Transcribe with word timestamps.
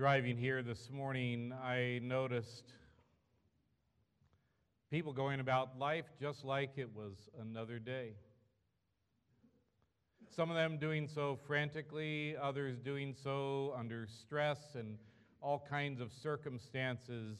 Driving 0.00 0.38
here 0.38 0.62
this 0.62 0.88
morning, 0.90 1.52
I 1.62 2.00
noticed 2.02 2.72
people 4.90 5.12
going 5.12 5.40
about 5.40 5.78
life 5.78 6.06
just 6.18 6.42
like 6.42 6.70
it 6.78 6.88
was 6.96 7.28
another 7.38 7.78
day. 7.78 8.14
Some 10.34 10.48
of 10.48 10.56
them 10.56 10.78
doing 10.78 11.06
so 11.06 11.38
frantically, 11.46 12.34
others 12.34 12.78
doing 12.78 13.14
so 13.14 13.74
under 13.76 14.06
stress 14.06 14.74
and 14.74 14.96
all 15.42 15.62
kinds 15.68 16.00
of 16.00 16.14
circumstances. 16.14 17.36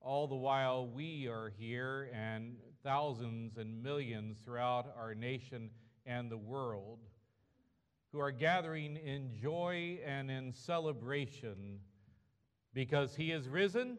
All 0.00 0.28
the 0.28 0.36
while, 0.36 0.86
we 0.86 1.26
are 1.26 1.52
here, 1.58 2.08
and 2.14 2.54
thousands 2.84 3.56
and 3.56 3.82
millions 3.82 4.38
throughout 4.44 4.94
our 4.96 5.12
nation 5.12 5.70
and 6.06 6.30
the 6.30 6.38
world 6.38 7.00
who 8.12 8.20
are 8.20 8.30
gathering 8.30 8.96
in 8.96 9.30
joy 9.40 9.98
and 10.04 10.30
in 10.30 10.52
celebration 10.52 11.80
because 12.72 13.14
he 13.14 13.32
is 13.32 13.48
risen. 13.48 13.98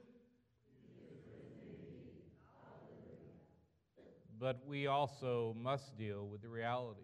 But 4.40 4.62
we 4.68 4.88
also 4.88 5.56
must 5.60 5.98
deal 5.98 6.28
with 6.28 6.42
the 6.42 6.50
reality. 6.50 7.02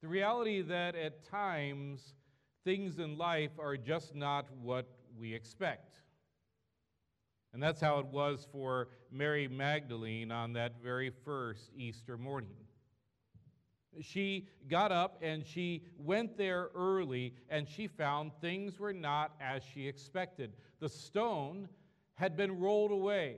The 0.00 0.08
reality 0.08 0.62
that 0.62 0.94
at 0.94 1.24
times 1.24 2.14
things 2.64 2.98
in 2.98 3.18
life 3.18 3.52
are 3.58 3.76
just 3.76 4.14
not 4.14 4.46
what 4.62 4.86
we 5.18 5.34
expect. 5.34 6.00
And 7.52 7.62
that's 7.62 7.80
how 7.80 7.98
it 7.98 8.06
was 8.06 8.46
for 8.50 8.88
Mary 9.10 9.46
Magdalene 9.46 10.32
on 10.32 10.54
that 10.54 10.82
very 10.82 11.10
first 11.10 11.70
Easter 11.76 12.16
morning. 12.16 12.61
She 14.00 14.48
got 14.68 14.90
up 14.90 15.18
and 15.22 15.46
she 15.46 15.84
went 15.98 16.36
there 16.38 16.70
early 16.74 17.34
and 17.48 17.68
she 17.68 17.86
found 17.86 18.32
things 18.40 18.78
were 18.78 18.92
not 18.92 19.32
as 19.40 19.62
she 19.74 19.86
expected. 19.86 20.52
The 20.80 20.88
stone 20.88 21.68
had 22.14 22.36
been 22.36 22.58
rolled 22.58 22.90
away. 22.90 23.36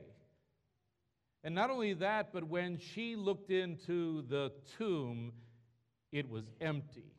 And 1.42 1.54
not 1.54 1.70
only 1.70 1.92
that, 1.94 2.32
but 2.32 2.44
when 2.44 2.78
she 2.78 3.16
looked 3.16 3.50
into 3.50 4.22
the 4.28 4.52
tomb, 4.78 5.32
it 6.10 6.28
was 6.28 6.44
empty. 6.60 7.12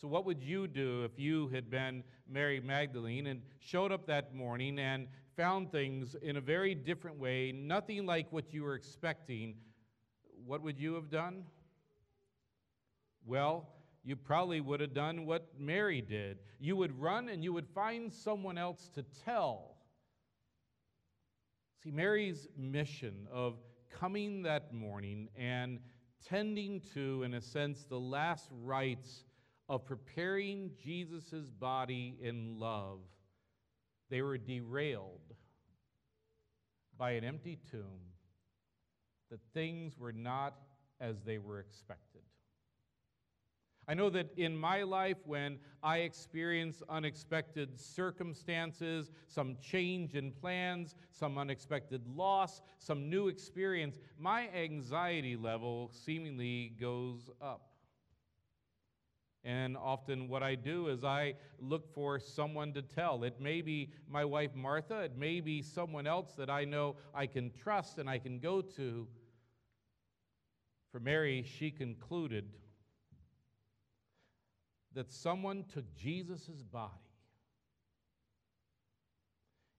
So, 0.00 0.06
what 0.06 0.26
would 0.26 0.42
you 0.42 0.68
do 0.68 1.04
if 1.04 1.18
you 1.18 1.48
had 1.48 1.70
been 1.70 2.04
Mary 2.28 2.60
Magdalene 2.60 3.28
and 3.28 3.40
showed 3.60 3.90
up 3.90 4.06
that 4.06 4.34
morning 4.34 4.78
and 4.78 5.08
found 5.36 5.72
things 5.72 6.14
in 6.22 6.36
a 6.36 6.40
very 6.40 6.74
different 6.74 7.18
way, 7.18 7.50
nothing 7.50 8.04
like 8.04 8.30
what 8.30 8.52
you 8.52 8.62
were 8.62 8.74
expecting? 8.74 9.54
What 10.46 10.62
would 10.62 10.78
you 10.78 10.94
have 10.94 11.10
done? 11.10 11.44
Well, 13.26 13.68
you 14.04 14.14
probably 14.14 14.60
would 14.60 14.80
have 14.80 14.94
done 14.94 15.26
what 15.26 15.48
Mary 15.58 16.00
did. 16.00 16.38
You 16.60 16.76
would 16.76 16.98
run 17.00 17.28
and 17.28 17.42
you 17.42 17.52
would 17.52 17.66
find 17.66 18.12
someone 18.12 18.56
else 18.56 18.88
to 18.94 19.04
tell. 19.24 19.74
See, 21.82 21.90
Mary's 21.90 22.46
mission 22.56 23.26
of 23.32 23.54
coming 23.90 24.42
that 24.42 24.72
morning 24.72 25.28
and 25.36 25.80
tending 26.24 26.80
to, 26.94 27.24
in 27.24 27.34
a 27.34 27.40
sense, 27.40 27.84
the 27.84 27.98
last 27.98 28.48
rites 28.62 29.24
of 29.68 29.84
preparing 29.84 30.70
Jesus' 30.80 31.50
body 31.50 32.16
in 32.22 32.60
love, 32.60 33.00
they 34.08 34.22
were 34.22 34.38
derailed 34.38 35.34
by 36.96 37.10
an 37.12 37.24
empty 37.24 37.58
tomb 37.70 38.15
that 39.30 39.40
things 39.54 39.98
were 39.98 40.12
not 40.12 40.54
as 41.00 41.22
they 41.22 41.38
were 41.38 41.60
expected. 41.60 42.22
I 43.88 43.94
know 43.94 44.10
that 44.10 44.30
in 44.36 44.56
my 44.56 44.82
life, 44.82 45.18
when 45.26 45.58
I 45.80 45.98
experience 45.98 46.82
unexpected 46.88 47.78
circumstances, 47.78 49.12
some 49.28 49.56
change 49.62 50.16
in 50.16 50.32
plans, 50.32 50.96
some 51.12 51.38
unexpected 51.38 52.02
loss, 52.08 52.62
some 52.78 53.08
new 53.08 53.28
experience, 53.28 54.00
my 54.18 54.48
anxiety 54.48 55.36
level 55.36 55.92
seemingly 55.92 56.72
goes 56.80 57.30
up. 57.40 57.75
And 59.46 59.76
often, 59.76 60.26
what 60.26 60.42
I 60.42 60.56
do 60.56 60.88
is 60.88 61.04
I 61.04 61.34
look 61.60 61.94
for 61.94 62.18
someone 62.18 62.72
to 62.72 62.82
tell. 62.82 63.22
It 63.22 63.40
may 63.40 63.62
be 63.62 63.90
my 64.10 64.24
wife 64.24 64.56
Martha, 64.56 65.02
it 65.02 65.16
may 65.16 65.40
be 65.40 65.62
someone 65.62 66.04
else 66.04 66.32
that 66.36 66.50
I 66.50 66.64
know 66.64 66.96
I 67.14 67.26
can 67.26 67.52
trust 67.52 67.98
and 67.98 68.10
I 68.10 68.18
can 68.18 68.40
go 68.40 68.60
to. 68.60 69.06
For 70.90 70.98
Mary, 70.98 71.44
she 71.44 71.70
concluded 71.70 72.46
that 74.94 75.12
someone 75.12 75.64
took 75.72 75.94
Jesus' 75.94 76.64
body 76.72 76.90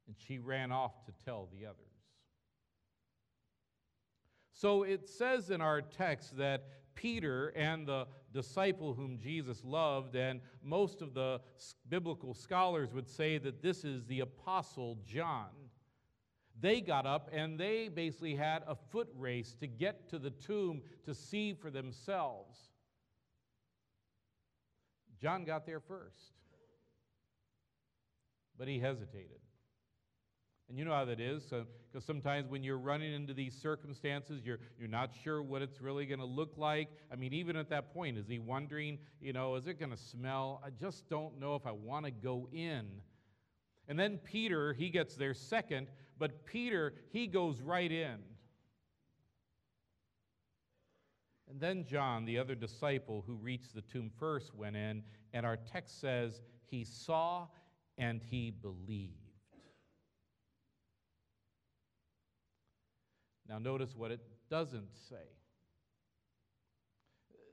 and 0.07 0.15
she 0.17 0.39
ran 0.39 0.71
off 0.71 1.03
to 1.07 1.11
tell 1.25 1.49
the 1.51 1.65
others. 1.65 1.86
So 4.57 4.81
it 4.81 5.07
says 5.07 5.51
in 5.51 5.61
our 5.61 5.83
text 5.83 6.35
that 6.37 6.63
Peter 6.95 7.49
and 7.49 7.87
the 7.87 8.07
disciple 8.33 8.95
whom 8.95 9.19
Jesus 9.19 9.63
loved, 9.63 10.15
and 10.15 10.41
most 10.63 11.03
of 11.03 11.13
the 11.13 11.41
biblical 11.89 12.33
scholars 12.33 12.91
would 12.91 13.07
say 13.07 13.37
that 13.37 13.61
this 13.61 13.85
is 13.85 14.03
the 14.05 14.21
Apostle 14.21 14.97
John. 15.05 15.51
They 16.59 16.81
got 16.81 17.05
up 17.05 17.29
and 17.31 17.59
they 17.59 17.87
basically 17.87 18.33
had 18.33 18.63
a 18.65 18.73
foot 18.73 19.09
race 19.15 19.55
to 19.59 19.67
get 19.67 20.09
to 20.09 20.17
the 20.17 20.31
tomb 20.31 20.81
to 21.05 21.13
see 21.13 21.53
for 21.53 21.69
themselves. 21.69 22.57
John 25.21 25.43
got 25.45 25.67
there 25.67 25.79
first, 25.79 26.33
but 28.57 28.67
he 28.67 28.79
hesitated. 28.79 29.37
And 30.69 30.77
you 30.77 30.83
know 30.83 30.93
how 30.93 31.05
that 31.05 31.21
is, 31.21 31.43
because 31.43 31.65
so, 31.93 31.99
sometimes 31.99 32.49
when 32.49 32.61
you're 32.61 32.77
running 32.77 33.13
into 33.13 33.33
these 33.33 33.55
circumstances, 33.55 34.41
you're, 34.43 34.59
you're 34.77 34.89
not 34.89 35.11
sure 35.23 35.41
what 35.41 35.61
it's 35.61 35.79
really 35.79 36.05
going 36.05 36.19
to 36.19 36.25
look 36.25 36.57
like. 36.57 36.89
I 37.11 37.15
mean, 37.15 37.31
even 37.31 37.55
at 37.55 37.69
that 37.69 37.93
point, 37.93 38.17
is 38.17 38.27
he 38.27 38.37
wondering, 38.39 38.97
you 39.21 39.31
know, 39.31 39.55
is 39.55 39.67
it 39.67 39.79
going 39.79 39.91
to 39.91 39.97
smell? 39.97 40.61
I 40.65 40.69
just 40.71 41.07
don't 41.07 41.39
know 41.39 41.55
if 41.55 41.65
I 41.65 41.71
want 41.71 42.05
to 42.05 42.11
go 42.11 42.49
in. 42.51 42.85
And 43.87 43.97
then 43.97 44.17
Peter, 44.17 44.73
he 44.73 44.89
gets 44.89 45.15
there 45.15 45.33
second, 45.33 45.87
but 46.19 46.45
Peter, 46.45 46.93
he 47.11 47.27
goes 47.27 47.61
right 47.61 47.91
in. 47.91 48.17
And 51.49 51.61
then 51.61 51.85
John, 51.85 52.25
the 52.25 52.37
other 52.37 52.55
disciple 52.55 53.23
who 53.25 53.35
reached 53.35 53.73
the 53.73 53.81
tomb 53.81 54.11
first, 54.19 54.53
went 54.53 54.75
in, 54.75 55.01
and 55.31 55.45
our 55.45 55.55
text 55.55 56.01
says 56.01 56.41
he 56.65 56.83
saw 56.83 57.47
and 57.97 58.21
he 58.21 58.51
believed. 58.51 59.26
Now, 63.49 63.59
notice 63.59 63.95
what 63.95 64.11
it 64.11 64.21
doesn't 64.49 64.95
say 65.09 65.37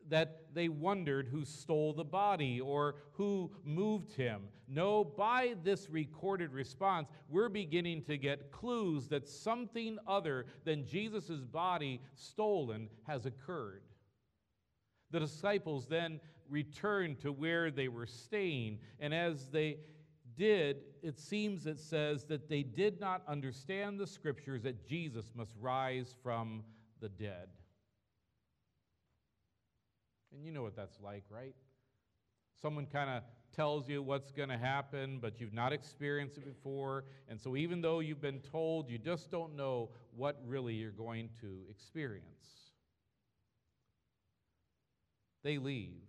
that 0.08 0.42
they 0.52 0.68
wondered 0.68 1.28
who 1.28 1.44
stole 1.44 1.92
the 1.92 2.04
body 2.04 2.60
or 2.60 2.96
who 3.12 3.50
moved 3.64 4.12
him. 4.12 4.42
No, 4.68 5.04
by 5.04 5.54
this 5.62 5.88
recorded 5.88 6.52
response, 6.52 7.08
we're 7.28 7.48
beginning 7.48 8.02
to 8.04 8.16
get 8.16 8.50
clues 8.50 9.08
that 9.08 9.28
something 9.28 9.98
other 10.06 10.46
than 10.64 10.86
Jesus' 10.86 11.40
body 11.40 12.00
stolen 12.14 12.88
has 13.06 13.26
occurred. 13.26 13.82
The 15.10 15.20
disciples 15.20 15.86
then 15.86 16.20
returned 16.48 17.20
to 17.20 17.32
where 17.32 17.70
they 17.70 17.88
were 17.88 18.06
staying, 18.06 18.78
and 19.00 19.14
as 19.14 19.48
they 19.48 19.78
did, 20.36 20.78
it 21.02 21.18
seems 21.18 21.66
it 21.66 21.80
says 21.80 22.24
that 22.24 22.48
they 22.48 22.62
did 22.62 23.00
not 23.00 23.22
understand 23.28 23.98
the 23.98 24.06
scriptures 24.06 24.62
that 24.62 24.86
Jesus 24.86 25.26
must 25.34 25.54
rise 25.60 26.14
from 26.22 26.64
the 27.00 27.08
dead. 27.08 27.48
And 30.32 30.44
you 30.44 30.52
know 30.52 30.62
what 30.62 30.76
that's 30.76 31.00
like, 31.00 31.24
right? 31.30 31.54
Someone 32.60 32.86
kind 32.86 33.10
of 33.10 33.22
tells 33.54 33.88
you 33.88 34.02
what's 34.02 34.32
going 34.32 34.48
to 34.48 34.58
happen, 34.58 35.18
but 35.20 35.40
you've 35.40 35.52
not 35.52 35.72
experienced 35.72 36.38
it 36.38 36.44
before. 36.44 37.04
And 37.28 37.40
so, 37.40 37.56
even 37.56 37.80
though 37.80 38.00
you've 38.00 38.20
been 38.20 38.40
told, 38.40 38.90
you 38.90 38.98
just 38.98 39.30
don't 39.30 39.54
know 39.56 39.90
what 40.16 40.40
really 40.44 40.74
you're 40.74 40.90
going 40.90 41.30
to 41.40 41.58
experience. 41.70 42.24
They 45.42 45.58
leave, 45.58 46.02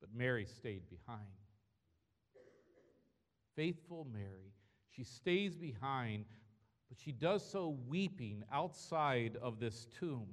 but 0.00 0.10
Mary 0.14 0.46
stayed 0.46 0.82
behind. 0.88 1.26
Faithful 3.60 4.06
Mary, 4.10 4.54
she 4.88 5.04
stays 5.04 5.54
behind, 5.54 6.24
but 6.88 6.98
she 6.98 7.12
does 7.12 7.46
so 7.46 7.76
weeping 7.86 8.42
outside 8.50 9.36
of 9.42 9.60
this 9.60 9.86
tomb 9.98 10.26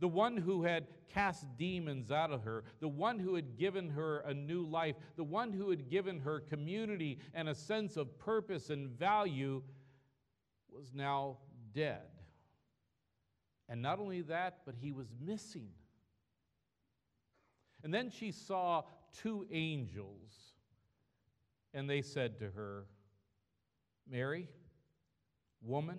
the 0.00 0.08
one 0.08 0.36
who 0.36 0.62
had 0.62 0.86
cast 1.12 1.46
demons 1.58 2.10
out 2.10 2.32
of 2.32 2.42
her, 2.42 2.64
the 2.80 2.88
one 2.88 3.18
who 3.18 3.34
had 3.34 3.56
given 3.56 3.90
her 3.90 4.20
a 4.20 4.32
new 4.32 4.64
life, 4.66 4.96
the 5.16 5.24
one 5.24 5.52
who 5.52 5.70
had 5.70 5.90
given 5.90 6.18
her 6.18 6.40
community 6.40 7.18
and 7.34 7.48
a 7.48 7.54
sense 7.54 7.96
of 7.96 8.18
purpose 8.18 8.70
and 8.70 8.88
value, 8.88 9.62
was 10.70 10.94
now 10.94 11.36
dead. 11.74 12.08
And 13.68 13.82
not 13.82 14.00
only 14.00 14.22
that, 14.22 14.60
but 14.64 14.74
he 14.80 14.90
was 14.90 15.08
missing. 15.20 15.68
And 17.84 17.92
then 17.92 18.10
she 18.10 18.32
saw 18.32 18.82
two 19.22 19.46
angels, 19.50 20.49
and 21.72 21.88
they 21.88 22.02
said 22.02 22.38
to 22.38 22.50
her, 22.50 22.86
Mary, 24.08 24.48
woman, 25.62 25.98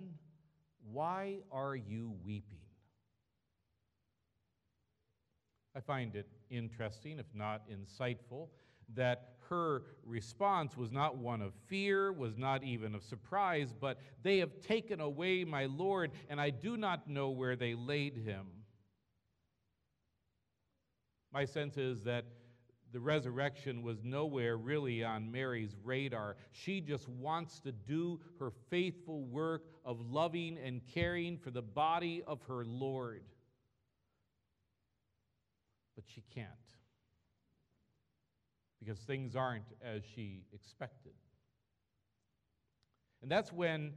why 0.90 1.38
are 1.50 1.74
you 1.74 2.14
weeping? 2.24 2.58
I 5.74 5.80
find 5.80 6.14
it 6.16 6.28
interesting, 6.50 7.18
if 7.18 7.26
not 7.34 7.62
insightful, 7.70 8.48
that 8.94 9.36
her 9.48 9.82
response 10.04 10.76
was 10.76 10.92
not 10.92 11.16
one 11.16 11.40
of 11.40 11.54
fear, 11.66 12.12
was 12.12 12.36
not 12.36 12.62
even 12.62 12.94
of 12.94 13.02
surprise, 13.02 13.72
but 13.78 13.98
they 14.22 14.38
have 14.38 14.60
taken 14.60 15.00
away 15.00 15.44
my 15.44 15.66
Lord, 15.66 16.10
and 16.28 16.40
I 16.40 16.50
do 16.50 16.76
not 16.76 17.08
know 17.08 17.30
where 17.30 17.56
they 17.56 17.74
laid 17.74 18.16
him. 18.16 18.46
My 21.32 21.46
sense 21.46 21.78
is 21.78 22.04
that 22.04 22.26
the 22.92 23.00
resurrection 23.00 23.82
was 23.82 24.04
nowhere 24.04 24.56
really 24.56 25.02
on 25.02 25.30
Mary's 25.30 25.74
radar. 25.82 26.36
She 26.52 26.80
just 26.80 27.08
wants 27.08 27.60
to 27.60 27.72
do 27.72 28.20
her 28.38 28.52
faithful 28.70 29.22
work 29.24 29.64
of 29.84 30.00
loving 30.00 30.58
and 30.62 30.82
caring 30.92 31.38
for 31.38 31.50
the 31.50 31.62
body 31.62 32.22
of 32.26 32.42
her 32.48 32.64
Lord. 32.64 33.24
But 35.94 36.04
she 36.06 36.22
can't 36.34 36.48
because 38.78 38.98
things 38.98 39.36
aren't 39.36 39.72
as 39.82 40.02
she 40.14 40.42
expected. 40.52 41.12
And 43.22 43.30
that's 43.30 43.52
when 43.52 43.92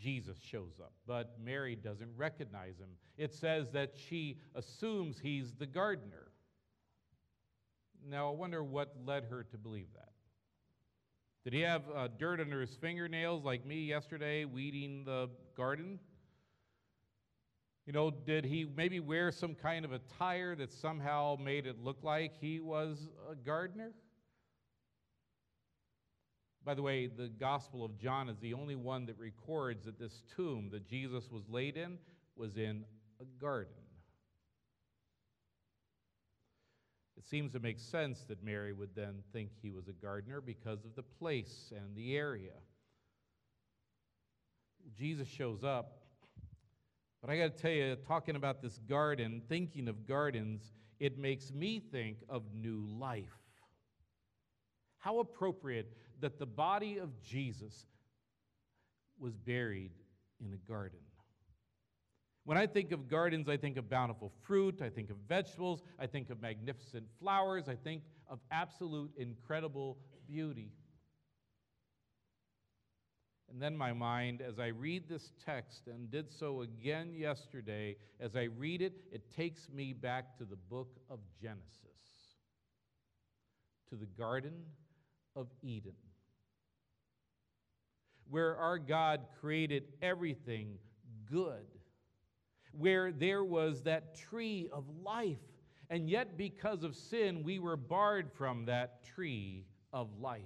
Jesus 0.00 0.38
shows 0.38 0.80
up, 0.80 0.92
but 1.06 1.36
Mary 1.42 1.76
doesn't 1.76 2.10
recognize 2.16 2.78
him. 2.78 2.88
It 3.18 3.34
says 3.34 3.70
that 3.72 3.92
she 3.94 4.38
assumes 4.54 5.18
he's 5.18 5.52
the 5.52 5.66
gardener. 5.66 6.28
Now, 8.08 8.28
I 8.28 8.34
wonder 8.34 8.62
what 8.62 8.94
led 9.04 9.24
her 9.24 9.42
to 9.44 9.58
believe 9.58 9.88
that. 9.94 10.10
Did 11.44 11.52
he 11.52 11.60
have 11.60 11.82
uh, 11.94 12.08
dirt 12.18 12.40
under 12.40 12.60
his 12.60 12.74
fingernails 12.74 13.44
like 13.44 13.64
me 13.64 13.84
yesterday 13.84 14.44
weeding 14.44 15.04
the 15.04 15.28
garden? 15.56 15.98
You 17.86 17.92
know, 17.92 18.10
did 18.10 18.44
he 18.44 18.64
maybe 18.64 18.98
wear 18.98 19.30
some 19.30 19.54
kind 19.54 19.84
of 19.84 19.92
attire 19.92 20.56
that 20.56 20.72
somehow 20.72 21.36
made 21.40 21.66
it 21.66 21.78
look 21.78 21.98
like 22.02 22.32
he 22.40 22.58
was 22.58 23.08
a 23.30 23.36
gardener? 23.36 23.92
By 26.64 26.74
the 26.74 26.82
way, 26.82 27.06
the 27.06 27.28
Gospel 27.28 27.84
of 27.84 27.96
John 27.96 28.28
is 28.28 28.38
the 28.40 28.54
only 28.54 28.74
one 28.74 29.06
that 29.06 29.16
records 29.18 29.84
that 29.84 30.00
this 30.00 30.22
tomb 30.34 30.68
that 30.72 30.84
Jesus 30.84 31.30
was 31.30 31.44
laid 31.48 31.76
in 31.76 31.98
was 32.34 32.56
in 32.56 32.84
a 33.20 33.24
garden. 33.40 33.85
It 37.16 37.24
seems 37.24 37.52
to 37.52 37.60
make 37.60 37.78
sense 37.78 38.24
that 38.28 38.42
Mary 38.44 38.72
would 38.72 38.94
then 38.94 39.22
think 39.32 39.50
he 39.62 39.70
was 39.70 39.88
a 39.88 39.92
gardener 39.92 40.40
because 40.40 40.84
of 40.84 40.94
the 40.94 41.02
place 41.02 41.72
and 41.74 41.96
the 41.96 42.16
area. 42.16 42.52
Jesus 44.96 45.26
shows 45.26 45.64
up, 45.64 46.02
but 47.20 47.30
I 47.30 47.38
got 47.38 47.56
to 47.56 47.62
tell 47.62 47.70
you, 47.70 47.96
talking 48.06 48.36
about 48.36 48.62
this 48.62 48.78
garden, 48.88 49.42
thinking 49.48 49.88
of 49.88 50.06
gardens, 50.06 50.72
it 51.00 51.18
makes 51.18 51.52
me 51.52 51.80
think 51.80 52.18
of 52.28 52.42
new 52.54 52.86
life. 52.86 53.24
How 54.98 55.18
appropriate 55.20 55.96
that 56.20 56.38
the 56.38 56.46
body 56.46 56.98
of 56.98 57.20
Jesus 57.22 57.86
was 59.18 59.36
buried 59.36 59.92
in 60.40 60.52
a 60.52 60.70
garden. 60.70 61.00
When 62.46 62.56
I 62.56 62.68
think 62.68 62.92
of 62.92 63.08
gardens, 63.08 63.48
I 63.48 63.56
think 63.56 63.76
of 63.76 63.90
bountiful 63.90 64.32
fruit, 64.46 64.80
I 64.80 64.88
think 64.88 65.10
of 65.10 65.16
vegetables, 65.28 65.82
I 65.98 66.06
think 66.06 66.30
of 66.30 66.40
magnificent 66.40 67.04
flowers, 67.18 67.68
I 67.68 67.74
think 67.74 68.04
of 68.30 68.38
absolute 68.52 69.10
incredible 69.18 69.98
beauty. 70.28 70.70
And 73.50 73.60
then 73.60 73.76
my 73.76 73.92
mind, 73.92 74.42
as 74.42 74.60
I 74.60 74.68
read 74.68 75.08
this 75.08 75.32
text 75.44 75.88
and 75.88 76.08
did 76.08 76.30
so 76.30 76.62
again 76.62 77.14
yesterday, 77.16 77.96
as 78.20 78.36
I 78.36 78.44
read 78.44 78.80
it, 78.80 78.94
it 79.10 79.34
takes 79.34 79.68
me 79.68 79.92
back 79.92 80.38
to 80.38 80.44
the 80.44 80.56
book 80.70 81.00
of 81.10 81.18
Genesis, 81.42 81.64
to 83.88 83.96
the 83.96 84.06
Garden 84.06 84.54
of 85.34 85.48
Eden, 85.62 85.96
where 88.30 88.56
our 88.56 88.78
God 88.78 89.22
created 89.40 89.88
everything 90.00 90.78
good 91.28 91.66
where 92.78 93.12
there 93.12 93.44
was 93.44 93.82
that 93.82 94.14
tree 94.14 94.68
of 94.72 94.84
life. 95.02 95.38
And 95.88 96.10
yet, 96.10 96.36
because 96.36 96.82
of 96.82 96.96
sin, 96.96 97.42
we 97.44 97.58
were 97.58 97.76
barred 97.76 98.30
from 98.32 98.64
that 98.66 99.04
tree 99.04 99.64
of 99.92 100.08
life. 100.20 100.42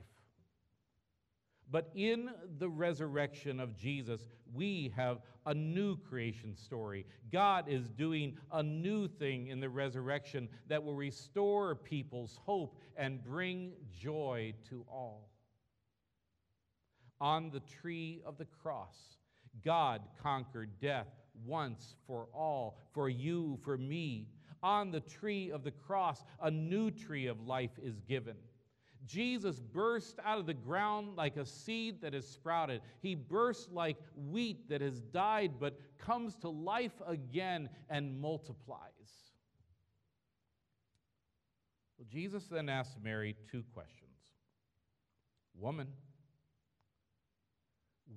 But 1.70 1.90
in 1.94 2.30
the 2.58 2.68
resurrection 2.68 3.60
of 3.60 3.76
Jesus, 3.76 4.26
we 4.52 4.92
have 4.96 5.20
a 5.46 5.54
new 5.54 5.96
creation 5.96 6.56
story. 6.56 7.06
God 7.32 7.66
is 7.68 7.88
doing 7.88 8.36
a 8.52 8.62
new 8.62 9.06
thing 9.06 9.46
in 9.46 9.60
the 9.60 9.68
resurrection 9.68 10.48
that 10.68 10.82
will 10.82 10.94
restore 10.94 11.74
people's 11.76 12.38
hope 12.44 12.76
and 12.96 13.22
bring 13.22 13.72
joy 13.98 14.52
to 14.68 14.84
all. 14.90 15.30
On 17.20 17.50
the 17.50 17.60
tree 17.60 18.20
of 18.26 18.36
the 18.36 18.46
cross, 18.62 18.96
God 19.64 20.02
conquered 20.22 20.80
death 20.80 21.19
once 21.46 21.96
for 22.06 22.28
all, 22.34 22.78
for 22.92 23.08
you, 23.08 23.58
for 23.62 23.76
me. 23.76 24.28
On 24.62 24.90
the 24.90 25.00
tree 25.00 25.50
of 25.50 25.64
the 25.64 25.70
cross, 25.70 26.24
a 26.42 26.50
new 26.50 26.90
tree 26.90 27.26
of 27.26 27.46
life 27.46 27.78
is 27.82 28.00
given. 28.08 28.36
Jesus 29.06 29.58
burst 29.58 30.18
out 30.24 30.38
of 30.38 30.46
the 30.46 30.54
ground 30.54 31.16
like 31.16 31.36
a 31.36 31.46
seed 31.46 32.02
that 32.02 32.12
has 32.12 32.28
sprouted. 32.28 32.82
He 33.00 33.14
burst 33.14 33.72
like 33.72 33.96
wheat 34.14 34.68
that 34.68 34.82
has 34.82 35.00
died 35.00 35.52
but 35.58 35.80
comes 35.98 36.36
to 36.36 36.48
life 36.48 37.00
again 37.06 37.68
and 37.88 38.20
multiplies. 38.20 38.90
Well, 41.98 42.06
Jesus 42.10 42.44
then 42.44 42.68
asked 42.68 42.96
Mary 43.02 43.36
two 43.50 43.64
questions 43.74 44.10
Woman, 45.54 45.88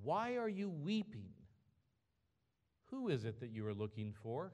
why 0.02 0.38
are 0.38 0.50
you 0.50 0.70
weeping? 0.70 1.33
Who 2.94 3.10
is 3.10 3.26
it 3.26 3.40
that 3.40 3.50
you 3.50 3.66
are 3.66 3.74
looking 3.74 4.14
for? 4.22 4.54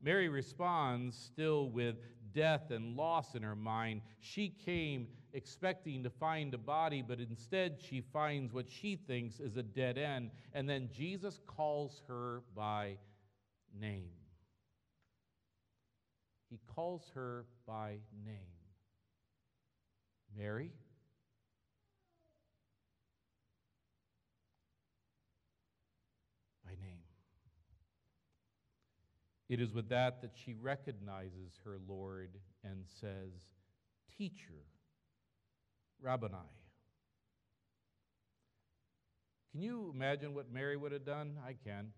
Mary 0.00 0.28
responds, 0.28 1.18
still 1.18 1.68
with 1.68 1.96
death 2.32 2.70
and 2.70 2.96
loss 2.96 3.34
in 3.34 3.42
her 3.42 3.56
mind. 3.56 4.02
She 4.20 4.54
came 4.64 5.08
expecting 5.32 6.04
to 6.04 6.10
find 6.10 6.54
a 6.54 6.58
body, 6.58 7.02
but 7.02 7.18
instead 7.18 7.78
she 7.80 8.00
finds 8.00 8.52
what 8.52 8.66
she 8.70 8.94
thinks 8.94 9.40
is 9.40 9.56
a 9.56 9.64
dead 9.64 9.98
end. 9.98 10.30
And 10.52 10.68
then 10.68 10.90
Jesus 10.92 11.40
calls 11.44 12.02
her 12.06 12.42
by 12.54 12.98
name. 13.76 14.12
He 16.50 16.60
calls 16.72 17.10
her 17.16 17.46
by 17.66 17.96
name 18.24 18.36
Mary. 20.36 20.70
It 29.48 29.60
is 29.60 29.72
with 29.72 29.88
that 29.90 30.22
that 30.22 30.32
she 30.34 30.54
recognizes 30.54 31.58
her 31.64 31.78
Lord 31.86 32.30
and 32.62 32.84
says, 33.00 33.32
Teacher, 34.16 34.64
Rabboni. 36.00 36.34
Can 39.52 39.62
you 39.62 39.92
imagine 39.94 40.34
what 40.34 40.50
Mary 40.52 40.76
would 40.76 40.92
have 40.92 41.04
done? 41.04 41.36
I 41.46 41.54
can. 41.64 41.92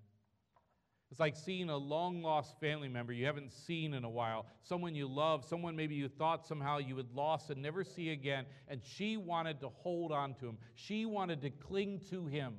It's 1.11 1.21
like 1.21 1.37
seeing 1.37 1.71
a 1.71 1.77
long 1.77 2.21
lost 2.21 2.59
family 2.59 2.89
member 2.89 3.13
you 3.13 3.27
haven't 3.27 3.53
seen 3.53 3.95
in 3.95 4.03
a 4.03 4.11
while, 4.11 4.47
someone 4.65 4.95
you 4.95 5.07
love, 5.07 5.45
someone 5.45 5.77
maybe 5.77 5.95
you 5.95 6.09
thought 6.09 6.45
somehow 6.47 6.79
you 6.79 6.97
had 6.97 7.13
lost 7.15 7.49
and 7.49 7.63
never 7.63 7.85
see 7.85 8.11
again, 8.11 8.45
and 8.67 8.83
she 8.83 9.17
wanted 9.17 9.61
to 9.61 9.69
hold 9.69 10.11
on 10.11 10.35
to 10.35 10.47
him. 10.49 10.59
She 10.75 11.07
wanted 11.07 11.43
to 11.43 11.51
cling 11.51 12.01
to 12.11 12.27
him. 12.27 12.57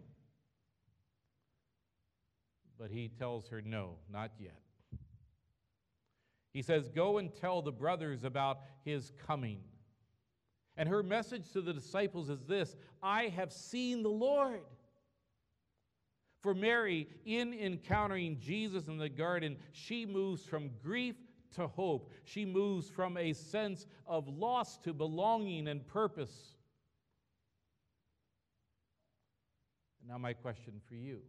But 2.80 2.90
he 2.90 3.10
tells 3.10 3.50
her, 3.50 3.62
No, 3.62 3.96
not 4.10 4.32
yet. 4.40 4.62
He 6.58 6.64
says, 6.64 6.90
Go 6.90 7.20
and 7.20 7.36
tell 7.36 7.62
the 7.62 7.72
brothers 7.72 8.24
about 8.24 8.62
his 8.84 9.12
coming. 9.28 9.60
And 10.76 10.90
her 10.90 11.04
message 11.04 11.52
to 11.52 11.62
the 11.62 11.72
disciples 11.72 12.32
is 12.32 12.46
this 12.46 12.76
I 13.04 13.26
have 13.26 13.54
seen 13.54 14.02
the 14.02 14.10
Lord. 14.10 14.62
For 16.42 16.56
Mary, 16.56 17.10
in 17.26 17.54
encountering 17.54 18.40
Jesus 18.40 18.88
in 18.88 18.98
the 18.98 19.08
garden, 19.08 19.58
she 19.72 20.04
moves 20.08 20.46
from 20.46 20.72
grief 20.84 21.14
to 21.58 21.68
hope. 21.68 22.12
She 22.24 22.44
moves 22.44 22.90
from 22.90 23.18
a 23.18 23.34
sense 23.34 23.86
of 24.08 24.28
loss 24.28 24.80
to 24.80 24.96
belonging 24.96 25.68
and 25.68 25.86
purpose. 25.86 26.56
Now, 30.08 30.18
my 30.18 30.34
question 30.34 30.82
for 30.90 30.96
you 30.96 31.20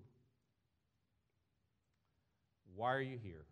why 2.74 2.94
are 2.94 3.02
you 3.02 3.18
here? 3.22 3.44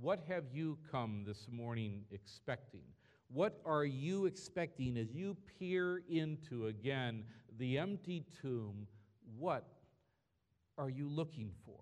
What 0.00 0.20
have 0.28 0.44
you 0.50 0.78
come 0.90 1.24
this 1.26 1.46
morning 1.50 2.04
expecting? 2.10 2.80
What 3.28 3.60
are 3.66 3.84
you 3.84 4.24
expecting 4.24 4.96
as 4.96 5.12
you 5.12 5.36
peer 5.58 6.02
into 6.08 6.68
again 6.68 7.24
the 7.58 7.76
empty 7.76 8.24
tomb? 8.40 8.86
What 9.38 9.66
are 10.78 10.88
you 10.88 11.06
looking 11.06 11.52
for? 11.66 11.80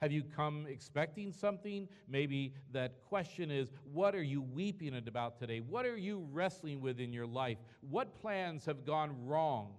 Have 0.00 0.10
you 0.10 0.24
come 0.24 0.66
expecting 0.68 1.32
something? 1.32 1.88
Maybe 2.08 2.54
that 2.72 3.02
question 3.08 3.52
is 3.52 3.70
what 3.92 4.16
are 4.16 4.22
you 4.22 4.42
weeping 4.42 4.96
about 4.96 5.38
today? 5.38 5.60
What 5.60 5.86
are 5.86 5.96
you 5.96 6.26
wrestling 6.32 6.80
with 6.80 6.98
in 6.98 7.12
your 7.12 7.26
life? 7.26 7.58
What 7.88 8.20
plans 8.20 8.64
have 8.66 8.84
gone 8.84 9.26
wrong? 9.26 9.74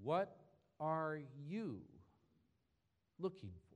What 0.00 0.36
are 0.78 1.18
you 1.48 1.80
looking 3.18 3.50
for? 3.50 3.72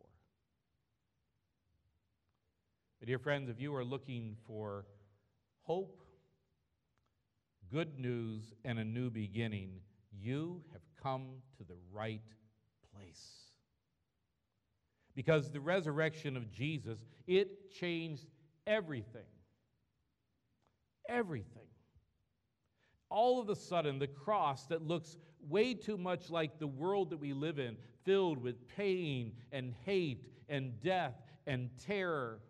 My 2.95 2.95
dear 3.06 3.18
friends, 3.20 3.48
if 3.48 3.60
you 3.60 3.72
are 3.76 3.84
looking 3.84 4.36
for 4.48 4.84
hope, 5.62 6.02
good 7.70 8.00
news, 8.00 8.52
and 8.64 8.80
a 8.80 8.84
new 8.84 9.10
beginning, 9.10 9.70
you 10.12 10.60
have 10.72 10.82
come 11.00 11.36
to 11.56 11.62
the 11.62 11.76
right 11.92 12.20
place 12.92 13.46
because 15.14 15.52
the 15.52 15.60
resurrection 15.60 16.36
of 16.36 16.50
Jesus, 16.50 16.98
it 17.28 17.70
changed 17.70 18.26
everything. 18.66 19.22
Everything. 21.08 21.68
All 23.08 23.40
of 23.40 23.48
a 23.48 23.54
sudden, 23.54 24.00
the 24.00 24.08
cross 24.08 24.66
that 24.66 24.82
looks 24.82 25.16
way 25.48 25.74
too 25.74 25.96
much 25.96 26.28
like 26.28 26.58
the 26.58 26.66
world 26.66 27.10
that 27.10 27.20
we 27.20 27.32
live 27.32 27.60
in, 27.60 27.76
filled 28.04 28.42
with 28.42 28.68
pain 28.76 29.32
and 29.52 29.72
hate 29.84 30.26
and 30.48 30.80
death 30.80 31.14
and 31.46 31.70
terror, 31.86 32.40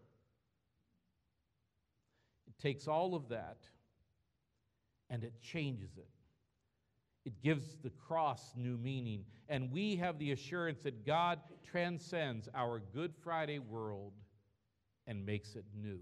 takes 2.60 2.88
all 2.88 3.14
of 3.14 3.28
that 3.28 3.58
and 5.10 5.24
it 5.24 5.40
changes 5.40 5.96
it. 5.96 6.08
It 7.24 7.42
gives 7.42 7.76
the 7.82 7.90
cross 7.90 8.52
new 8.56 8.76
meaning. 8.76 9.24
And 9.48 9.72
we 9.72 9.96
have 9.96 10.18
the 10.18 10.32
assurance 10.32 10.82
that 10.84 11.04
God 11.04 11.40
transcends 11.68 12.48
our 12.54 12.80
Good 12.94 13.14
Friday 13.22 13.58
world 13.58 14.12
and 15.06 15.26
makes 15.26 15.56
it 15.56 15.64
new. 15.74 16.00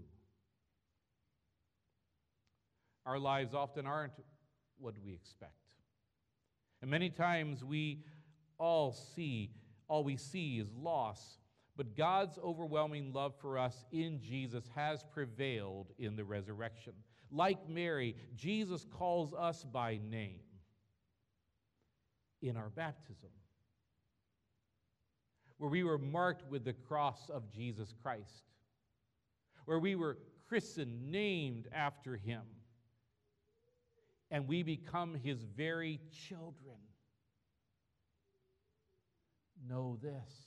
Our 3.05 3.19
lives 3.19 3.53
often 3.53 3.85
aren't 3.85 4.13
what 4.77 4.95
we 5.03 5.13
expect. 5.13 5.53
And 6.81 6.91
many 6.91 7.09
times 7.09 7.63
we 7.63 8.03
all 8.57 8.93
see, 8.93 9.51
all 9.87 10.03
we 10.03 10.17
see 10.17 10.59
is 10.59 10.67
loss. 10.79 11.37
But 11.77 11.97
God's 11.97 12.39
overwhelming 12.43 13.11
love 13.11 13.33
for 13.41 13.57
us 13.57 13.85
in 13.91 14.21
Jesus 14.21 14.63
has 14.75 15.03
prevailed 15.13 15.87
in 15.99 16.15
the 16.15 16.23
resurrection. 16.23 16.93
Like 17.31 17.67
Mary, 17.67 18.15
Jesus 18.35 18.85
calls 18.89 19.33
us 19.33 19.65
by 19.65 19.99
name 20.09 20.39
in 22.41 22.55
our 22.55 22.69
baptism, 22.69 23.29
where 25.57 25.69
we 25.69 25.83
were 25.83 25.97
marked 25.97 26.49
with 26.49 26.63
the 26.63 26.73
cross 26.73 27.29
of 27.29 27.51
Jesus 27.51 27.93
Christ, 28.01 28.43
where 29.65 29.79
we 29.79 29.95
were 29.95 30.17
christened, 30.47 31.11
named 31.11 31.67
after 31.73 32.15
him, 32.15 32.43
and 34.31 34.47
we 34.47 34.63
become 34.63 35.15
his 35.15 35.41
very 35.57 35.99
children. 36.27 36.77
Know 39.67 39.97
this 40.01 40.44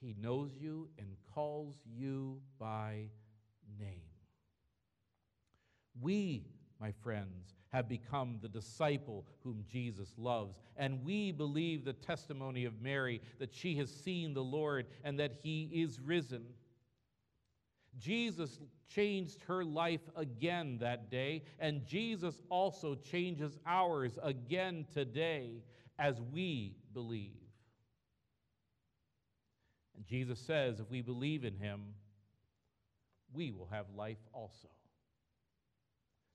He 0.00 0.14
knows 0.20 0.50
you 0.58 0.88
and 0.98 1.16
calls 1.34 1.76
you 1.86 2.40
by 2.58 3.08
name. 3.78 4.02
We, 6.00 6.44
my 6.80 6.92
friends, 6.92 7.54
have 7.72 7.88
become 7.88 8.38
the 8.40 8.48
disciple 8.48 9.26
whom 9.42 9.64
Jesus 9.70 10.12
loves. 10.16 10.56
And 10.76 11.04
we 11.04 11.32
believe 11.32 11.84
the 11.84 11.92
testimony 11.92 12.64
of 12.64 12.80
Mary 12.80 13.20
that 13.38 13.52
she 13.52 13.76
has 13.76 13.90
seen 13.90 14.34
the 14.34 14.44
Lord 14.44 14.86
and 15.04 15.18
that 15.18 15.32
he 15.42 15.70
is 15.72 16.00
risen. 16.00 16.44
Jesus 17.98 18.58
changed 18.88 19.42
her 19.44 19.64
life 19.64 20.08
again 20.16 20.78
that 20.80 21.10
day, 21.10 21.42
and 21.58 21.86
Jesus 21.86 22.42
also 22.50 22.94
changes 22.94 23.58
ours 23.66 24.18
again 24.22 24.86
today 24.92 25.62
as 25.98 26.20
we 26.32 26.76
believe. 26.92 27.45
And 29.96 30.06
Jesus 30.06 30.38
says 30.38 30.80
if 30.80 30.90
we 30.90 31.00
believe 31.00 31.44
in 31.44 31.56
him, 31.56 31.80
we 33.32 33.50
will 33.50 33.68
have 33.70 33.86
life 33.96 34.18
also. 34.32 34.68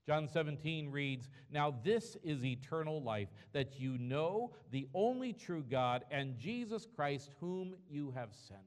John 0.05 0.27
17 0.27 0.91
reads, 0.91 1.29
Now 1.51 1.75
this 1.83 2.17
is 2.23 2.43
eternal 2.43 3.01
life, 3.01 3.29
that 3.53 3.79
you 3.79 3.97
know 3.97 4.51
the 4.71 4.87
only 4.93 5.31
true 5.31 5.63
God 5.69 6.03
and 6.09 6.37
Jesus 6.37 6.87
Christ, 6.95 7.29
whom 7.39 7.75
you 7.89 8.11
have 8.11 8.29
sent. 8.33 8.59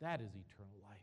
That 0.00 0.20
is 0.20 0.30
eternal 0.30 0.76
life. 0.82 0.98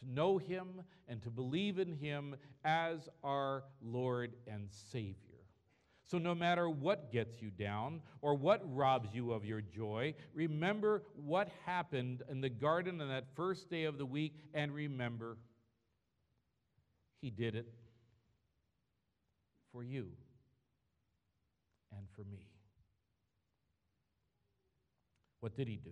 To 0.00 0.10
know 0.10 0.38
Him 0.38 0.82
and 1.08 1.22
to 1.22 1.30
believe 1.30 1.78
in 1.78 1.92
Him 1.92 2.36
as 2.64 3.08
our 3.24 3.64
Lord 3.82 4.34
and 4.46 4.68
Savior. 4.70 5.35
So, 6.06 6.18
no 6.18 6.34
matter 6.34 6.70
what 6.70 7.10
gets 7.10 7.42
you 7.42 7.50
down 7.50 8.00
or 8.22 8.34
what 8.34 8.62
robs 8.64 9.08
you 9.12 9.32
of 9.32 9.44
your 9.44 9.60
joy, 9.60 10.14
remember 10.34 11.02
what 11.16 11.48
happened 11.64 12.22
in 12.30 12.40
the 12.40 12.48
garden 12.48 13.00
on 13.00 13.08
that 13.08 13.24
first 13.34 13.68
day 13.68 13.84
of 13.84 13.98
the 13.98 14.06
week 14.06 14.34
and 14.54 14.72
remember 14.72 15.36
He 17.20 17.30
did 17.30 17.56
it 17.56 17.66
for 19.72 19.82
you 19.82 20.08
and 21.96 22.06
for 22.14 22.22
me. 22.22 22.46
What 25.40 25.56
did 25.56 25.66
He 25.66 25.76
do? 25.76 25.90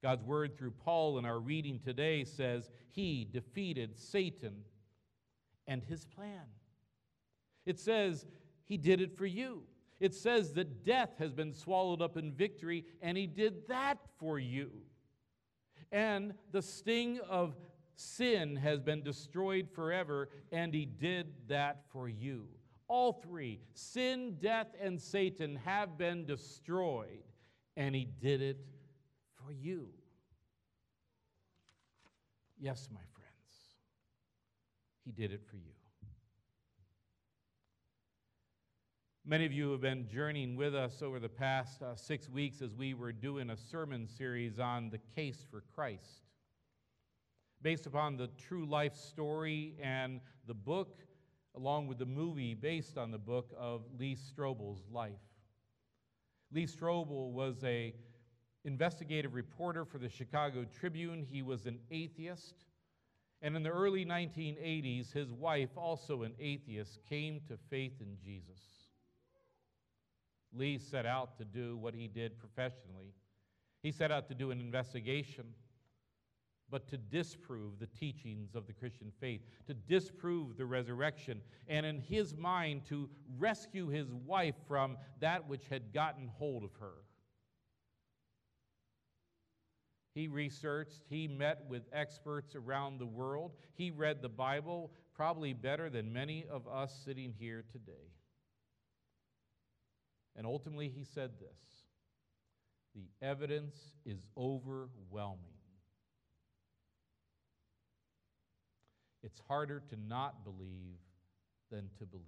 God's 0.00 0.24
word 0.24 0.56
through 0.56 0.72
Paul 0.84 1.18
in 1.18 1.24
our 1.24 1.38
reading 1.38 1.80
today 1.84 2.24
says 2.24 2.70
He 2.90 3.26
defeated 3.32 3.98
Satan 3.98 4.64
and 5.66 5.82
his 5.82 6.04
plan. 6.04 6.46
It 7.66 7.78
says 7.78 8.26
he 8.64 8.76
did 8.76 9.00
it 9.00 9.16
for 9.16 9.26
you. 9.26 9.62
It 10.00 10.14
says 10.14 10.52
that 10.54 10.84
death 10.84 11.10
has 11.18 11.32
been 11.32 11.52
swallowed 11.52 12.02
up 12.02 12.16
in 12.16 12.32
victory, 12.32 12.84
and 13.00 13.16
he 13.16 13.26
did 13.26 13.68
that 13.68 13.98
for 14.18 14.38
you. 14.38 14.70
And 15.92 16.34
the 16.50 16.62
sting 16.62 17.20
of 17.28 17.54
sin 17.94 18.56
has 18.56 18.80
been 18.80 19.02
destroyed 19.02 19.68
forever, 19.70 20.28
and 20.50 20.74
he 20.74 20.86
did 20.86 21.32
that 21.48 21.82
for 21.92 22.08
you. 22.08 22.48
All 22.88 23.12
three, 23.12 23.60
sin, 23.74 24.36
death, 24.40 24.68
and 24.80 25.00
Satan, 25.00 25.56
have 25.64 25.96
been 25.96 26.26
destroyed, 26.26 27.22
and 27.76 27.94
he 27.94 28.06
did 28.20 28.42
it 28.42 28.58
for 29.34 29.52
you. 29.52 29.88
Yes, 32.58 32.88
my 32.92 33.00
friends, 33.14 33.76
he 35.04 35.12
did 35.12 35.32
it 35.32 35.42
for 35.48 35.56
you. 35.56 35.71
Many 39.24 39.46
of 39.46 39.52
you 39.52 39.70
have 39.70 39.80
been 39.80 40.08
journeying 40.08 40.56
with 40.56 40.74
us 40.74 41.00
over 41.00 41.20
the 41.20 41.28
past 41.28 41.80
uh, 41.80 41.94
six 41.94 42.28
weeks 42.28 42.60
as 42.60 42.74
we 42.74 42.92
were 42.92 43.12
doing 43.12 43.50
a 43.50 43.56
sermon 43.56 44.08
series 44.08 44.58
on 44.58 44.90
the 44.90 44.98
case 45.14 45.46
for 45.48 45.62
Christ. 45.76 46.26
Based 47.62 47.86
upon 47.86 48.16
the 48.16 48.26
true 48.48 48.66
life 48.66 48.96
story 48.96 49.76
and 49.80 50.20
the 50.48 50.54
book, 50.54 50.98
along 51.54 51.86
with 51.86 51.98
the 51.98 52.04
movie 52.04 52.54
based 52.54 52.98
on 52.98 53.12
the 53.12 53.18
book 53.18 53.54
of 53.56 53.82
Lee 53.96 54.16
Strobel's 54.16 54.82
life. 54.90 55.12
Lee 56.50 56.66
Strobel 56.66 57.30
was 57.30 57.62
a 57.62 57.94
investigative 58.64 59.34
reporter 59.34 59.84
for 59.84 59.98
the 59.98 60.08
Chicago 60.08 60.64
Tribune. 60.64 61.24
He 61.30 61.42
was 61.42 61.66
an 61.66 61.78
atheist. 61.92 62.64
And 63.40 63.54
in 63.54 63.62
the 63.62 63.70
early 63.70 64.04
1980s, 64.04 65.12
his 65.12 65.30
wife, 65.30 65.70
also 65.76 66.24
an 66.24 66.34
atheist, 66.40 66.98
came 67.08 67.40
to 67.46 67.56
faith 67.70 68.00
in 68.00 68.16
Jesus. 68.24 68.81
Lee 70.54 70.78
set 70.78 71.06
out 71.06 71.36
to 71.38 71.44
do 71.44 71.76
what 71.76 71.94
he 71.94 72.08
did 72.08 72.38
professionally. 72.38 73.14
He 73.82 73.90
set 73.90 74.10
out 74.10 74.28
to 74.28 74.34
do 74.34 74.50
an 74.50 74.60
investigation, 74.60 75.44
but 76.70 76.86
to 76.88 76.96
disprove 76.96 77.78
the 77.78 77.86
teachings 77.86 78.54
of 78.54 78.66
the 78.66 78.72
Christian 78.72 79.12
faith, 79.20 79.40
to 79.66 79.74
disprove 79.74 80.56
the 80.56 80.66
resurrection, 80.66 81.40
and 81.68 81.84
in 81.84 82.00
his 82.00 82.34
mind, 82.34 82.82
to 82.86 83.08
rescue 83.38 83.88
his 83.88 84.12
wife 84.12 84.54
from 84.68 84.96
that 85.20 85.48
which 85.48 85.66
had 85.68 85.92
gotten 85.92 86.28
hold 86.28 86.64
of 86.64 86.72
her. 86.80 86.94
He 90.14 90.28
researched, 90.28 91.02
he 91.08 91.26
met 91.26 91.64
with 91.68 91.82
experts 91.92 92.54
around 92.54 92.98
the 92.98 93.06
world, 93.06 93.52
he 93.74 93.90
read 93.90 94.20
the 94.20 94.28
Bible 94.28 94.92
probably 95.14 95.52
better 95.54 95.88
than 95.88 96.12
many 96.12 96.44
of 96.50 96.68
us 96.68 96.94
sitting 97.04 97.34
here 97.38 97.64
today. 97.72 98.12
And 100.36 100.46
ultimately, 100.46 100.88
he 100.88 101.04
said 101.04 101.32
this 101.38 101.84
The 102.94 103.08
evidence 103.26 103.76
is 104.04 104.18
overwhelming. 104.36 105.38
It's 109.22 109.40
harder 109.46 109.80
to 109.90 109.96
not 109.96 110.44
believe 110.44 110.98
than 111.70 111.88
to 111.98 112.06
believe. 112.06 112.26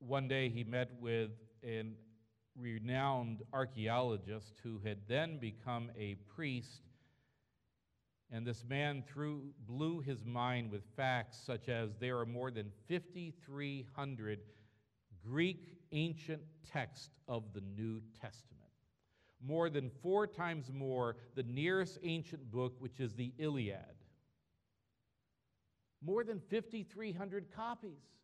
One 0.00 0.28
day 0.28 0.48
he 0.48 0.62
met 0.62 0.90
with 1.00 1.30
a 1.64 1.84
renowned 2.56 3.42
archaeologist 3.52 4.54
who 4.62 4.80
had 4.84 4.98
then 5.08 5.38
become 5.38 5.90
a 5.98 6.16
priest. 6.34 6.87
And 8.30 8.46
this 8.46 8.64
man 8.68 9.02
threw, 9.06 9.42
blew 9.66 10.00
his 10.00 10.24
mind 10.24 10.70
with 10.70 10.82
facts 10.96 11.38
such 11.44 11.68
as 11.68 11.96
there 11.98 12.18
are 12.18 12.26
more 12.26 12.50
than 12.50 12.70
5,300 12.88 14.40
Greek 15.24 15.78
ancient 15.92 16.42
texts 16.70 17.10
of 17.26 17.54
the 17.54 17.62
New 17.76 18.02
Testament. 18.20 18.58
More 19.40 19.70
than 19.70 19.90
four 20.02 20.26
times 20.26 20.70
more 20.72 21.16
the 21.36 21.42
nearest 21.44 21.98
ancient 22.02 22.50
book, 22.50 22.74
which 22.80 23.00
is 23.00 23.14
the 23.14 23.32
Iliad. 23.38 23.78
More 26.02 26.22
than 26.22 26.40
5,300 26.50 27.46
copies. 27.54 28.17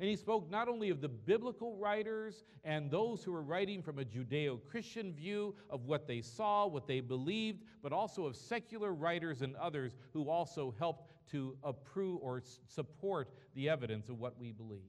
And 0.00 0.08
he 0.08 0.16
spoke 0.16 0.50
not 0.50 0.66
only 0.66 0.88
of 0.88 1.02
the 1.02 1.10
biblical 1.10 1.76
writers 1.76 2.44
and 2.64 2.90
those 2.90 3.22
who 3.22 3.32
were 3.32 3.42
writing 3.42 3.82
from 3.82 3.98
a 3.98 4.04
Judeo 4.04 4.58
Christian 4.66 5.12
view 5.12 5.54
of 5.68 5.84
what 5.84 6.06
they 6.06 6.22
saw, 6.22 6.66
what 6.66 6.86
they 6.86 7.00
believed, 7.00 7.64
but 7.82 7.92
also 7.92 8.24
of 8.24 8.34
secular 8.34 8.94
writers 8.94 9.42
and 9.42 9.54
others 9.56 9.92
who 10.14 10.30
also 10.30 10.74
helped 10.78 11.10
to 11.32 11.54
approve 11.62 12.18
or 12.22 12.42
support 12.66 13.28
the 13.54 13.68
evidence 13.68 14.08
of 14.08 14.18
what 14.18 14.40
we 14.40 14.52
believe. 14.52 14.80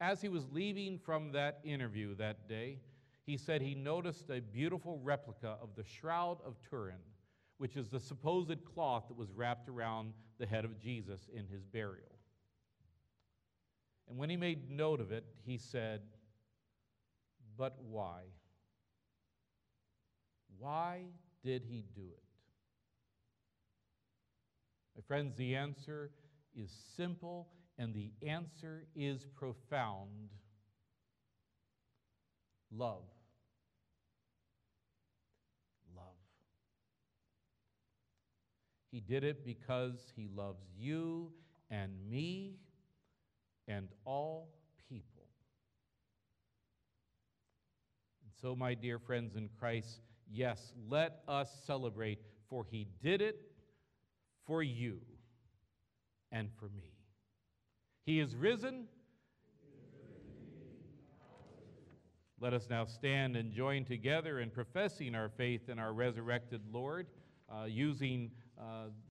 As 0.00 0.20
he 0.20 0.28
was 0.28 0.46
leaving 0.52 0.96
from 0.96 1.32
that 1.32 1.58
interview 1.64 2.14
that 2.14 2.48
day, 2.48 2.78
he 3.26 3.36
said 3.36 3.60
he 3.60 3.74
noticed 3.74 4.30
a 4.30 4.40
beautiful 4.40 5.00
replica 5.02 5.56
of 5.60 5.70
the 5.74 5.82
Shroud 5.82 6.38
of 6.46 6.54
Turin, 6.70 7.02
which 7.58 7.76
is 7.76 7.88
the 7.88 7.98
supposed 7.98 8.64
cloth 8.64 9.08
that 9.08 9.16
was 9.16 9.32
wrapped 9.32 9.68
around 9.68 10.12
the 10.38 10.46
head 10.46 10.64
of 10.64 10.78
Jesus 10.78 11.28
in 11.34 11.44
his 11.48 11.64
burial. 11.64 12.17
And 14.08 14.16
when 14.16 14.30
he 14.30 14.36
made 14.36 14.70
note 14.70 15.00
of 15.00 15.12
it, 15.12 15.24
he 15.44 15.58
said, 15.58 16.00
But 17.56 17.76
why? 17.82 18.22
Why 20.58 21.02
did 21.44 21.64
he 21.68 21.84
do 21.94 22.06
it? 22.10 22.22
My 24.96 25.02
friends, 25.06 25.36
the 25.36 25.54
answer 25.54 26.10
is 26.56 26.70
simple 26.96 27.48
and 27.78 27.94
the 27.94 28.10
answer 28.26 28.86
is 28.96 29.24
profound 29.36 30.30
love. 32.72 33.04
Love. 35.94 36.06
He 38.90 39.00
did 39.00 39.22
it 39.22 39.44
because 39.44 40.12
he 40.16 40.28
loves 40.34 40.64
you 40.76 41.30
and 41.70 41.92
me 42.10 42.56
and 43.68 43.88
all 44.04 44.48
people. 44.88 45.26
And 48.24 48.32
so, 48.40 48.56
my 48.56 48.74
dear 48.74 48.98
friends 48.98 49.36
in 49.36 49.48
Christ, 49.58 50.00
yes, 50.30 50.72
let 50.88 51.20
us 51.28 51.50
celebrate, 51.66 52.18
for 52.48 52.64
he 52.68 52.88
did 53.02 53.20
it 53.20 53.40
for 54.46 54.62
you 54.62 54.98
and 56.32 56.48
for 56.58 56.68
me. 56.70 56.92
He 58.04 58.20
is 58.20 58.34
risen. 58.34 58.86
Let 62.40 62.54
us 62.54 62.68
now 62.70 62.84
stand 62.84 63.36
and 63.36 63.52
join 63.52 63.84
together 63.84 64.40
in 64.40 64.50
professing 64.50 65.14
our 65.16 65.28
faith 65.28 65.68
in 65.68 65.78
our 65.78 65.92
resurrected 65.92 66.62
Lord, 66.72 67.08
uh, 67.50 67.64
using 67.64 68.30
uh, 68.56 68.90